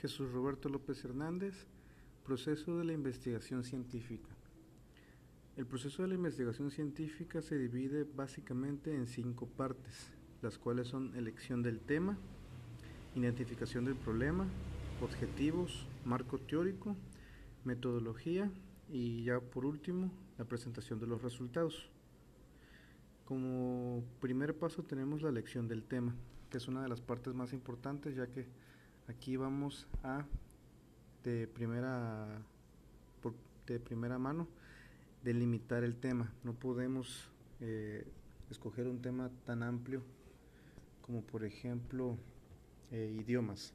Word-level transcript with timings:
Jesús 0.00 0.30
Roberto 0.30 0.68
López 0.68 1.02
Hernández, 1.04 1.66
proceso 2.24 2.76
de 2.76 2.84
la 2.84 2.92
investigación 2.92 3.64
científica. 3.64 4.28
El 5.56 5.64
proceso 5.64 6.02
de 6.02 6.08
la 6.08 6.14
investigación 6.14 6.70
científica 6.70 7.40
se 7.40 7.56
divide 7.56 8.04
básicamente 8.04 8.94
en 8.94 9.06
cinco 9.06 9.46
partes, 9.46 10.10
las 10.42 10.58
cuales 10.58 10.88
son 10.88 11.16
elección 11.16 11.62
del 11.62 11.80
tema, 11.80 12.18
identificación 13.14 13.86
del 13.86 13.96
problema, 13.96 14.46
objetivos, 15.00 15.86
marco 16.04 16.38
teórico, 16.38 16.94
metodología 17.64 18.50
y 18.90 19.24
ya 19.24 19.40
por 19.40 19.64
último 19.64 20.12
la 20.36 20.44
presentación 20.44 21.00
de 21.00 21.06
los 21.06 21.22
resultados. 21.22 21.88
Como 23.24 24.04
primer 24.20 24.54
paso 24.58 24.82
tenemos 24.82 25.22
la 25.22 25.30
elección 25.30 25.68
del 25.68 25.84
tema, 25.84 26.14
que 26.50 26.58
es 26.58 26.68
una 26.68 26.82
de 26.82 26.88
las 26.90 27.00
partes 27.00 27.34
más 27.34 27.54
importantes 27.54 28.14
ya 28.14 28.26
que 28.26 28.46
aquí 29.08 29.36
vamos 29.36 29.86
a 30.02 30.24
de 31.24 31.46
primera 31.46 32.26
de 33.66 33.80
primera 33.80 34.16
mano 34.16 34.46
delimitar 35.24 35.82
el 35.82 35.96
tema. 35.96 36.32
No 36.44 36.54
podemos 36.54 37.28
eh, 37.60 38.06
escoger 38.48 38.86
un 38.86 39.02
tema 39.02 39.30
tan 39.44 39.64
amplio 39.64 40.02
como 41.02 41.22
por 41.22 41.44
ejemplo 41.44 42.16
eh, 42.92 43.16
idiomas. 43.20 43.74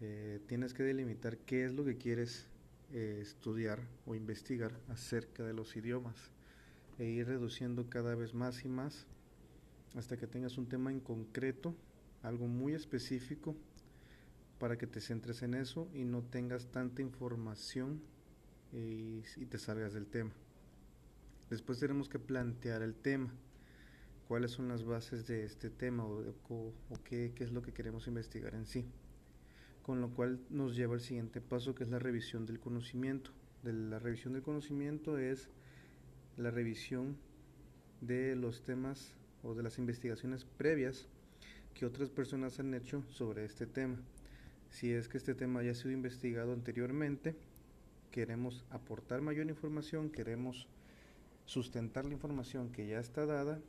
Eh, 0.00 0.40
tienes 0.46 0.74
que 0.74 0.82
delimitar 0.82 1.38
qué 1.38 1.64
es 1.64 1.72
lo 1.72 1.84
que 1.84 1.96
quieres 1.96 2.46
estudiar 2.92 3.80
o 4.06 4.14
investigar 4.14 4.72
acerca 4.88 5.42
de 5.42 5.52
los 5.52 5.76
idiomas 5.76 6.30
e 6.98 7.04
ir 7.04 7.26
reduciendo 7.26 7.90
cada 7.90 8.14
vez 8.14 8.32
más 8.32 8.64
y 8.64 8.68
más 8.68 9.06
hasta 9.94 10.16
que 10.16 10.26
tengas 10.26 10.56
un 10.56 10.68
tema 10.68 10.90
en 10.90 11.00
concreto, 11.00 11.74
algo 12.22 12.46
muy 12.46 12.72
específico, 12.72 13.54
para 14.58 14.76
que 14.76 14.86
te 14.86 15.00
centres 15.00 15.42
en 15.42 15.54
eso 15.54 15.88
y 15.94 16.04
no 16.04 16.22
tengas 16.22 16.70
tanta 16.70 17.02
información 17.02 18.00
y, 18.72 19.22
te 19.46 19.58
salgas 19.58 19.94
del 19.94 20.06
tema. 20.06 20.32
Después 21.48 21.78
tenemos 21.78 22.08
que 22.08 22.18
plantear 22.18 22.82
el 22.82 22.94
tema, 22.94 23.32
cuáles 24.26 24.50
son 24.50 24.68
las 24.68 24.84
bases 24.84 25.26
de 25.26 25.44
este 25.44 25.70
tema 25.70 26.04
o, 26.04 26.74
qué, 27.04 27.32
qué 27.34 27.44
es 27.44 27.52
lo 27.52 27.62
que 27.62 27.72
queremos 27.72 28.06
investigar 28.06 28.54
en 28.54 28.66
sí. 28.66 28.84
Con 29.82 30.02
lo 30.02 30.10
cual 30.10 30.40
nos 30.50 30.76
lleva 30.76 30.94
al 30.94 31.00
siguiente 31.00 31.40
paso 31.40 31.74
que 31.74 31.84
es 31.84 31.88
la 31.88 31.98
revisión 31.98 32.44
del 32.44 32.60
conocimiento. 32.60 33.30
De 33.62 33.72
la 33.72 33.98
revisión 33.98 34.34
del 34.34 34.42
conocimiento 34.42 35.16
es 35.16 35.48
la 36.36 36.50
revisión 36.50 37.16
de 38.02 38.36
los 38.36 38.62
temas 38.62 39.14
o 39.42 39.54
de 39.54 39.62
las 39.62 39.78
investigaciones 39.78 40.44
previas 40.44 41.08
que 41.74 41.86
otras 41.86 42.10
personas 42.10 42.58
han 42.60 42.74
hecho 42.74 43.02
sobre 43.08 43.44
este 43.44 43.66
tema. 43.66 43.98
Si 44.70 44.92
es 44.92 45.08
que 45.08 45.18
este 45.18 45.34
tema 45.34 45.62
ya 45.62 45.72
ha 45.72 45.74
sido 45.74 45.92
investigado 45.92 46.52
anteriormente, 46.52 47.36
queremos 48.10 48.64
aportar 48.70 49.20
mayor 49.20 49.46
información, 49.48 50.10
queremos 50.10 50.68
sustentar 51.44 52.04
la 52.04 52.12
información 52.12 52.70
que 52.70 52.86
ya 52.86 53.00
está 53.00 53.24
dada 53.26 53.60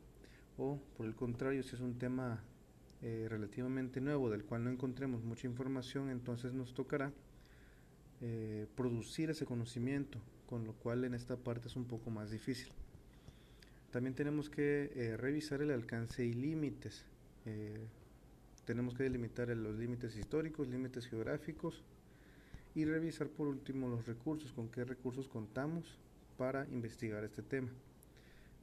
o 0.58 0.78
por 0.96 1.06
el 1.06 1.14
contrario, 1.14 1.62
si 1.62 1.74
es 1.74 1.80
un 1.80 1.98
tema 1.98 2.42
eh, 3.02 3.26
relativamente 3.30 4.00
nuevo 4.00 4.28
del 4.28 4.44
cual 4.44 4.64
no 4.64 4.70
encontremos 4.70 5.24
mucha 5.24 5.46
información, 5.46 6.10
entonces 6.10 6.52
nos 6.52 6.74
tocará 6.74 7.12
eh, 8.20 8.66
producir 8.76 9.30
ese 9.30 9.46
conocimiento, 9.46 10.18
con 10.46 10.64
lo 10.64 10.74
cual 10.74 11.04
en 11.04 11.14
esta 11.14 11.36
parte 11.36 11.68
es 11.68 11.76
un 11.76 11.86
poco 11.86 12.10
más 12.10 12.30
difícil. 12.30 12.70
También 13.90 14.14
tenemos 14.14 14.50
que 14.50 14.92
eh, 14.94 15.16
revisar 15.16 15.62
el 15.62 15.70
alcance 15.70 16.24
y 16.24 16.34
límites. 16.34 17.06
Eh, 18.60 18.64
tenemos 18.64 18.94
que 18.94 19.02
delimitar 19.04 19.48
los 19.48 19.76
límites 19.76 20.16
históricos, 20.16 20.68
límites 20.68 21.06
geográficos 21.06 21.82
y 22.74 22.84
revisar 22.84 23.28
por 23.28 23.48
último 23.48 23.88
los 23.88 24.06
recursos, 24.06 24.52
con 24.52 24.68
qué 24.68 24.84
recursos 24.84 25.28
contamos 25.28 25.98
para 26.36 26.66
investigar 26.68 27.24
este 27.24 27.42
tema. 27.42 27.70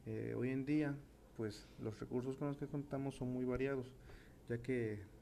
Eh, 0.06 0.34
hoy 0.38 0.50
en 0.50 0.66
día, 0.66 0.96
pues 1.36 1.68
los 1.82 2.00
recursos 2.00 2.38
con 2.38 2.48
los 2.48 2.58
que 2.58 2.68
contamos 2.68 3.16
son 3.16 3.32
muy 3.34 3.46
variados, 3.46 3.92
ya 4.50 4.58
que 4.60 5.18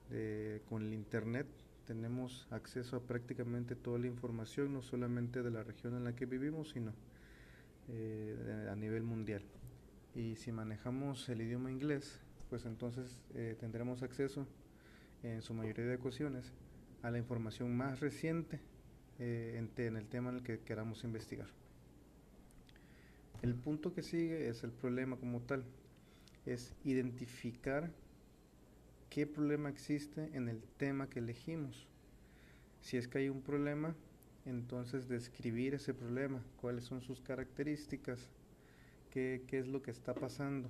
con 0.69 0.84
el 0.84 0.94
Internet 0.94 1.47
tenemos 1.88 2.47
acceso 2.52 2.97
a 2.97 3.00
prácticamente 3.00 3.75
toda 3.75 3.97
la 3.97 4.06
información, 4.06 4.72
no 4.72 4.84
solamente 4.84 5.41
de 5.41 5.50
la 5.50 5.64
región 5.64 5.96
en 5.96 6.03
la 6.03 6.16
que 6.16 6.28
vivimos, 6.28 6.69
sino 6.69 6.94
eh, 7.90 8.68
a 8.72 8.75
nivel 8.75 9.02
mundial. 9.02 9.41
Y 10.14 10.35
si 10.35 10.52
manejamos 10.52 11.28
el 11.30 11.41
idioma 11.41 11.72
inglés, 11.72 12.19
pues 12.50 12.66
entonces 12.66 13.19
eh, 13.34 13.56
tendremos 13.59 14.03
acceso 14.03 14.47
en 15.24 15.42
su 15.42 15.53
mayoría 15.53 15.86
de 15.86 15.96
ocasiones 15.96 16.52
a 17.02 17.12
la 17.12 17.18
información 17.18 17.76
más 17.76 18.00
reciente 18.00 18.59
eh, 19.20 19.64
en, 19.78 19.96
el 19.96 20.08
tema 20.08 20.30
en 20.30 20.38
el 20.38 20.44
que 20.44 20.59
queramos 20.59 21.03
investigar. 21.03 21.48
El 23.42 23.53
punto 23.53 23.94
que 23.94 24.02
sigue 24.02 24.50
es 24.50 24.64
el 24.64 24.72
problema 24.72 25.16
como 25.18 25.40
tal, 25.42 25.64
es 26.46 26.74
identificar 26.84 27.92
qué 29.09 29.28
problema 29.28 29.70
existe 29.70 30.30
en 30.34 30.50
el 30.50 30.64
tema 30.78 31.09
que 31.09 31.20
elegimos. 31.20 31.88
Si 32.82 32.97
es 32.97 33.08
que 33.08 33.20
hay 33.20 33.30
un 33.30 33.42
problema, 33.42 33.96
entonces 34.46 35.08
describir 35.08 35.76
ese 35.76 35.94
problema, 35.94 36.44
cuáles 36.59 36.86
son 36.86 37.02
sus 37.02 37.22
características, 37.22 38.30
qué, 39.12 39.44
qué 39.47 39.59
es 39.59 39.68
lo 39.68 39.82
que 39.82 39.92
está 39.92 40.14
pasando. 40.14 40.70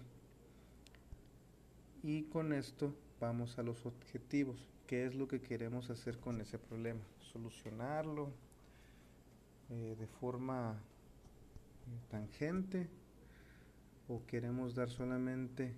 Y 2.03 2.23
con 2.23 2.53
esto 2.53 2.93
vamos 3.19 3.57
a 3.57 3.63
los 3.63 3.85
objetivos, 3.85 4.57
qué 4.87 5.05
es 5.05 5.15
lo 5.15 5.27
que 5.27 5.41
queremos 5.41 5.89
hacer 5.89 6.19
con 6.19 6.41
ese 6.41 6.57
problema, 6.57 7.01
solucionarlo 7.19 8.29
eh, 9.69 9.95
de 9.97 10.07
forma 10.07 10.75
tangente 12.09 12.87
o 14.07 14.25
queremos 14.25 14.75
dar 14.75 14.89
solamente 14.89 15.73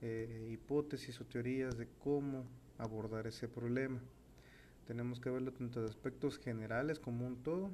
eh, 0.00 0.48
hipótesis 0.52 1.20
o 1.20 1.24
teorías 1.24 1.76
de 1.76 1.86
cómo 2.02 2.44
abordar 2.78 3.26
ese 3.26 3.48
problema. 3.48 4.00
Tenemos 4.86 5.20
que 5.20 5.30
verlo 5.30 5.52
tanto 5.52 5.82
de 5.82 5.88
aspectos 5.88 6.38
generales 6.38 6.98
como 6.98 7.26
un 7.26 7.36
todo, 7.42 7.70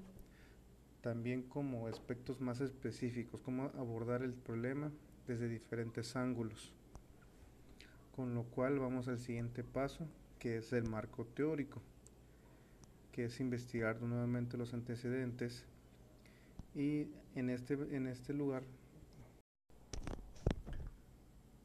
también 1.01 1.43
como 1.43 1.87
aspectos 1.87 2.41
más 2.41 2.61
específicos, 2.61 3.41
cómo 3.41 3.71
abordar 3.79 4.23
el 4.23 4.35
problema 4.35 4.91
desde 5.27 5.49
diferentes 5.49 6.17
ángulos. 6.17 6.73
Con 8.17 8.35
lo 8.35 8.45
cual 8.45 8.79
vamos 8.79 9.09
al 9.09 9.19
siguiente 9.19 9.63
paso, 9.63 10.09
que 10.39 10.57
es 10.57 10.73
el 10.73 10.89
marco 10.89 11.27
teórico, 11.27 11.83
que 13.13 13.27
es 13.27 13.39
investigar 13.41 14.01
nuevamente 14.03 14.57
los 14.57 14.75
antecedentes 14.75 15.65
y 16.75 17.09
en 17.35 17.51
este, 17.51 17.75
en 17.95 18.07
este 18.07 18.33
lugar 18.33 18.63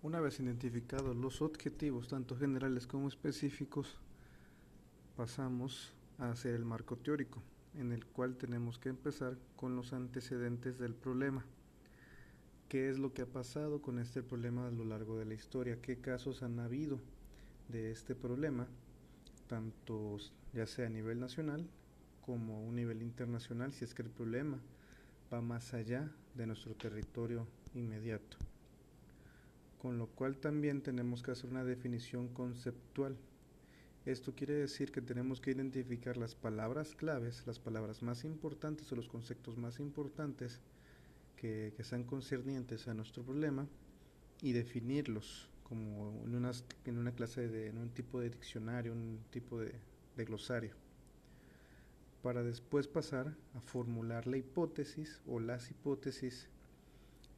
una 0.03 0.19
vez 0.19 0.40
identificados 0.40 1.16
los 1.16 1.41
objetivos, 1.41 2.07
tanto 2.07 2.35
generales 2.35 2.88
como 2.88 3.07
específicos, 3.07 3.97
pasamos 5.16 5.94
a 6.17 6.31
hacer 6.31 6.56
el 6.56 6.66
marco 6.66 6.97
teórico, 6.97 7.41
en 7.75 7.91
el 7.91 8.06
cual 8.06 8.35
tenemos 8.35 8.79
que 8.79 8.90
empezar 8.90 9.38
con 9.56 9.75
los 9.75 9.94
antecedentes 9.94 10.79
del 10.79 10.95
problema. 10.95 11.45
¿Qué 12.71 12.89
es 12.89 12.99
lo 12.99 13.13
que 13.13 13.23
ha 13.23 13.25
pasado 13.25 13.81
con 13.81 13.99
este 13.99 14.23
problema 14.23 14.65
a 14.65 14.71
lo 14.71 14.85
largo 14.85 15.17
de 15.17 15.25
la 15.25 15.33
historia? 15.33 15.81
¿Qué 15.81 15.99
casos 15.99 16.41
han 16.41 16.57
habido 16.57 17.01
de 17.67 17.91
este 17.91 18.15
problema? 18.15 18.65
Tanto 19.47 20.15
ya 20.53 20.65
sea 20.65 20.85
a 20.85 20.89
nivel 20.89 21.19
nacional 21.19 21.67
como 22.21 22.69
a 22.69 22.71
nivel 22.71 23.01
internacional, 23.01 23.73
si 23.73 23.83
es 23.83 23.93
que 23.93 24.03
el 24.03 24.09
problema 24.09 24.57
va 25.33 25.41
más 25.41 25.73
allá 25.73 26.09
de 26.33 26.47
nuestro 26.47 26.73
territorio 26.73 27.45
inmediato 27.73 28.37
con 29.81 29.97
lo 29.97 30.07
cual 30.07 30.37
también 30.37 30.81
tenemos 30.81 31.23
que 31.23 31.31
hacer 31.31 31.49
una 31.49 31.65
definición 31.65 32.29
conceptual. 32.29 33.17
Esto 34.05 34.34
quiere 34.34 34.53
decir 34.53 34.93
que 34.93 35.01
tenemos 35.01 35.41
que 35.41 35.51
identificar 35.51 36.16
las 36.16 36.35
palabras 36.35 36.96
claves, 36.96 37.43
las 37.47 37.59
palabras 37.59 38.01
más 38.01 38.23
importantes 38.23 38.90
o 38.93 38.96
los 38.96 39.09
conceptos 39.09 39.57
más 39.57 39.81
importantes 39.81 40.61
que, 41.41 41.84
sean 41.84 42.03
concernientes 42.03 42.88
a 42.88 42.93
nuestro 42.93 43.23
problema 43.23 43.67
y 44.41 44.52
definirlos 44.52 45.49
como 45.64 46.22
en 46.23 46.35
una, 46.35 46.52
en 46.85 46.97
una 46.99 47.14
clase 47.14 47.47
de, 47.47 47.67
en 47.67 47.79
un 47.79 47.90
tipo 47.90 48.20
de 48.20 48.29
diccionario, 48.29 48.93
un 48.93 49.20
tipo 49.32 49.59
de, 49.59 49.73
glosario, 50.17 50.76
para 52.22 52.43
después 52.43 52.88
pasar 52.88 53.35
a 53.55 53.61
formular 53.61 54.28
la 54.28 54.38
hipótesis 54.38 55.20
o 55.26 55.40
las 55.40 55.72
hipótesis 55.72 56.47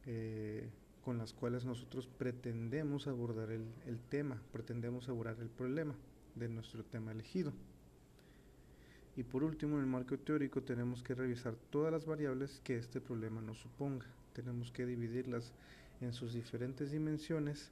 eh, 0.04 0.68
con 1.02 1.16
las 1.16 1.32
cuales 1.32 1.64
nosotros 1.64 2.06
pretendemos 2.06 3.06
abordar 3.06 3.50
el, 3.50 4.00
tema, 4.10 4.42
pretendemos 4.52 5.08
abordar 5.08 5.38
el 5.40 5.48
problema 5.48 5.94
de 6.34 6.50
nuestro 6.50 6.84
tema 6.84 7.12
elegido. 7.12 7.54
Y 9.16 9.22
por 9.22 9.44
último, 9.44 9.76
en 9.76 9.82
el 9.82 9.86
marco 9.86 10.18
teórico 10.18 10.62
tenemos 10.62 11.02
que 11.02 11.14
revisar 11.14 11.54
todas 11.70 11.92
las 11.92 12.04
variables 12.04 12.60
que 12.64 12.76
este 12.76 13.00
problema 13.00 13.40
nos 13.40 13.58
suponga. 13.58 14.06
Tenemos 14.32 14.72
que 14.72 14.86
dividirlas 14.86 15.52
en 16.00 16.12
sus 16.12 16.32
diferentes 16.32 16.90
dimensiones 16.90 17.70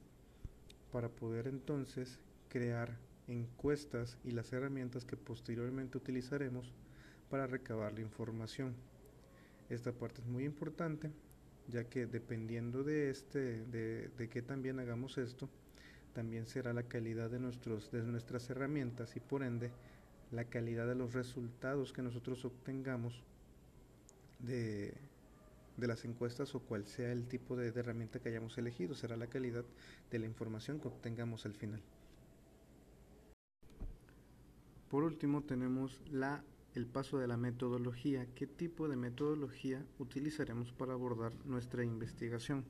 para 0.92 1.08
poder 1.08 1.48
entonces 1.48 2.18
crear 2.48 2.96
encuestas 3.26 4.18
y 4.24 4.30
las 4.30 4.52
herramientas 4.52 5.04
que 5.04 5.16
posteriormente 5.16 5.98
utilizaremos 5.98 6.72
para 7.30 7.46
recabar 7.46 7.92
la 7.92 8.02
información. 8.02 8.74
Esta 9.68 9.92
parte 9.92 10.20
es 10.20 10.26
muy 10.26 10.44
importante 10.44 11.10
ya 11.68 11.84
que 11.84 12.06
dependiendo 12.06 12.82
de 12.82 13.10
este 13.10 13.64
de, 13.66 14.08
de 14.18 14.28
que 14.28 14.42
también 14.42 14.80
hagamos 14.80 15.16
esto 15.16 15.48
también 16.12 16.46
será 16.46 16.72
la 16.72 16.82
calidad 16.82 17.30
de 17.30 17.38
nuestros 17.38 17.90
de 17.90 18.02
nuestras 18.02 18.50
herramientas 18.50 19.16
y 19.16 19.20
por 19.20 19.42
ende 19.42 19.70
la 20.32 20.44
calidad 20.46 20.86
de 20.86 20.94
los 20.94 21.12
resultados 21.12 21.92
que 21.92 22.02
nosotros 22.02 22.44
obtengamos 22.44 23.22
de, 24.40 24.94
de 25.76 25.86
las 25.86 26.04
encuestas 26.04 26.54
o 26.54 26.60
cual 26.60 26.86
sea 26.86 27.12
el 27.12 27.28
tipo 27.28 27.56
de, 27.56 27.70
de 27.70 27.80
herramienta 27.80 28.18
que 28.18 28.30
hayamos 28.30 28.58
elegido. 28.58 28.94
Será 28.94 29.16
la 29.16 29.28
calidad 29.28 29.64
de 30.10 30.18
la 30.18 30.26
información 30.26 30.80
que 30.80 30.88
obtengamos 30.88 31.46
al 31.46 31.54
final. 31.54 31.80
Por 34.90 35.04
último 35.04 35.42
tenemos 35.42 36.00
la 36.10 36.42
el 36.74 36.86
paso 36.86 37.18
de 37.18 37.26
la 37.26 37.36
metodología, 37.36 38.26
qué 38.34 38.46
tipo 38.46 38.88
de 38.88 38.96
metodología 38.96 39.84
utilizaremos 39.98 40.72
para 40.72 40.94
abordar 40.94 41.32
nuestra 41.44 41.84
investigación. 41.84 42.64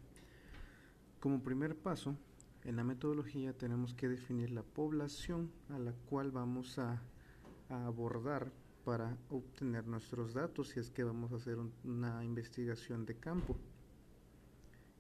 Como 1.21 1.43
primer 1.43 1.77
paso, 1.77 2.17
en 2.65 2.77
la 2.77 2.85
metodología 2.85 3.53
tenemos 3.53 3.95
que 3.95 4.09
definir 4.09 4.51
la 4.51 4.65
población 4.65 5.53
a 5.69 5.79
la 5.79 5.93
cual 5.93 6.33
vamos 6.33 6.79
a, 6.79 7.01
abordar 7.73 8.53
para 8.85 9.17
obtener 9.31 9.87
nuestros 9.87 10.35
datos 10.35 10.69
si 10.69 10.81
es 10.81 10.91
que 10.91 11.05
vamos 11.05 11.33
a 11.33 11.37
hacer 11.37 11.57
una 11.85 12.25
investigación 12.25 13.07
de 13.07 13.17
campo. 13.17 13.57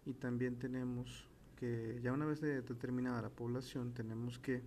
Y 0.04 0.14
también 0.14 0.58
tenemos 0.58 1.28
que, 1.56 2.00
ya 2.02 2.12
una 2.12 2.26
vez 2.26 2.40
determinada 2.40 3.22
la 3.22 3.30
población, 3.30 3.92
tenemos 3.92 4.38
que 4.38 4.62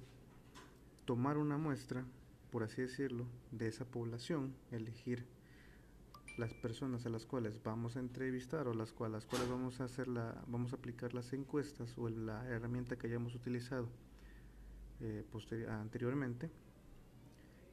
tomar 1.06 1.38
una 1.38 1.58
muestra 1.58 2.06
por 2.56 2.64
así 2.64 2.82
decirlo, 2.82 3.26
de 3.52 3.68
esa 3.68 3.84
población, 3.84 4.56
elegir 4.72 5.26
las 6.38 6.54
personas 6.54 7.06
a 7.06 7.10
las 7.10 7.26
cuales 7.26 7.62
vamos 7.62 7.98
a 7.98 8.00
entrevistar 8.00 8.70
o 8.70 8.74
las 8.74 8.94
cuales, 8.94 9.16
las 9.16 9.26
cuales 9.26 9.50
vamos 9.50 9.82
a 9.82 9.84
hacer 9.84 10.08
la, 10.08 10.42
vamos 10.48 10.72
a 10.72 10.78
aplicar 10.78 11.14
las 11.14 11.34
encuestas 11.34 11.98
o 11.98 12.08
la 12.08 12.48
herramienta 12.48 12.98
que 12.98 13.08
hayamos 13.08 13.36
utilizado 13.36 13.90
eh, 15.02 15.26
anteriormente 15.68 16.50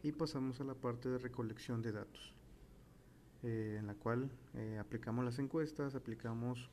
y 0.02 0.12
pasamos 0.12 0.60
a 0.60 0.64
la 0.64 0.74
parte 0.74 1.08
de 1.08 1.18
recolección 1.18 1.82
de 1.82 1.92
datos 1.92 2.34
eh, 3.42 3.76
en 3.78 3.86
la 3.86 3.94
cual 3.94 4.30
eh, 4.54 4.78
aplicamos 4.80 5.24
las 5.24 5.38
encuestas 5.38 5.94
aplicamos 5.94 6.70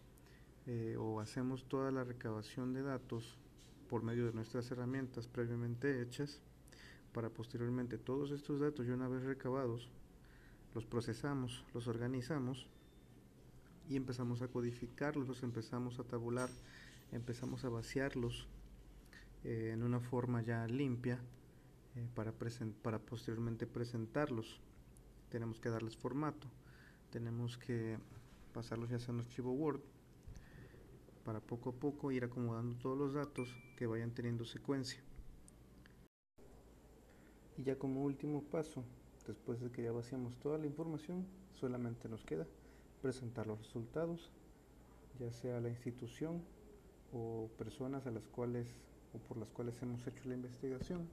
o 1.00 1.20
hacemos 1.20 1.68
toda 1.68 1.90
la 1.90 2.04
recabación 2.04 2.74
de 2.74 2.84
datos 2.84 3.40
por 3.90 4.04
medio 4.04 4.28
de 4.28 4.34
nuestras 4.34 4.70
herramientas 4.70 5.28
previamente 5.28 6.00
hechas 6.00 6.42
para 7.12 7.30
posteriormente 7.30 7.98
todos 7.98 8.30
estos 8.30 8.60
datos 8.60 8.86
y 8.86 8.92
una 8.92 9.08
vez 9.08 9.24
recabados 9.24 9.90
los 10.76 10.86
procesamos, 10.86 11.64
los 11.74 11.88
organizamos 11.88 12.68
y 13.90 13.96
empezamos 13.96 14.42
a 14.42 14.48
codificarlos, 14.48 15.28
los 15.28 15.42
empezamos 15.42 16.00
a 16.00 16.04
tabular, 16.04 16.50
empezamos 17.12 17.66
a 17.66 17.70
vaciarlos 17.70 18.48
eh, 19.44 19.72
en 19.74 19.84
una 19.84 20.00
forma 20.00 20.42
ya 20.44 20.68
limpia 20.68 21.20
eh, 21.96 22.08
para, 22.16 22.34
para 22.82 23.00
posteriormente 23.00 23.68
presentarlos. 23.68 24.62
Tenemos 25.30 25.60
que 25.60 25.70
darles 25.70 25.96
formato, 25.96 26.48
tenemos 27.12 27.58
que 27.58 27.98
pasarlos 28.54 28.90
ya 28.90 29.00
sea 29.00 29.14
en 29.14 29.22
archivo 29.22 29.52
Word 29.54 29.82
para 31.24 31.40
poco 31.40 31.70
a 31.70 31.74
poco 31.74 32.12
ir 32.12 32.24
acomodando 32.24 32.76
todos 32.78 32.98
los 32.98 33.14
datos 33.14 33.56
que 33.76 33.86
vayan 33.86 34.12
teniendo 34.12 34.46
secuencia. 34.46 35.00
Y 37.58 37.64
ya 37.64 37.78
como 37.78 38.04
último 38.04 38.42
paso, 38.44 38.84
después 39.28 39.60
de 39.60 39.70
que 39.70 39.84
ya 39.84 39.92
vaciamos 39.92 40.34
toda 40.40 40.58
la 40.58 40.66
información, 40.66 41.28
solamente 41.54 42.10
nos 42.10 42.24
queda 42.24 42.48
presentar 43.02 43.48
los 43.48 43.60
resultados, 43.60 44.32
ya 45.20 45.32
sea 45.32 45.60
la 45.60 45.70
institución 45.70 46.42
o 47.14 47.50
personas 47.58 48.08
a 48.08 48.12
las 48.12 48.28
cuales 48.28 48.68
o 49.14 49.18
por 49.20 49.38
las 49.38 49.50
cuales 49.50 49.80
hemos 49.82 50.06
hecho 50.08 50.28
la 50.28 50.36
investigación, 50.36 51.08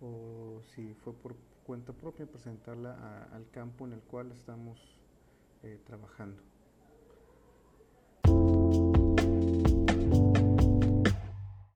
o 0.00 0.62
si 0.74 0.94
fue 0.94 1.12
por 1.12 1.36
cuenta 1.64 1.92
propia, 1.92 2.26
presentarla 2.26 3.28
al 3.32 3.50
campo 3.50 3.86
en 3.86 3.92
el 3.94 4.00
cual 4.00 4.32
estamos 4.32 4.78
eh, 5.62 5.80
trabajando. 5.84 6.42